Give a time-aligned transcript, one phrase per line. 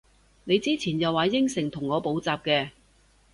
[0.45, 2.69] 你之前又話應承同我補習嘅？